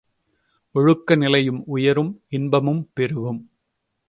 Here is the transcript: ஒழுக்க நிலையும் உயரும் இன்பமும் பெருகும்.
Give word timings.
ஒழுக்க 0.75 1.15
நிலையும் 1.15 1.63
உயரும் 1.65 2.21
இன்பமும் 2.29 2.89
பெருகும். 2.93 3.41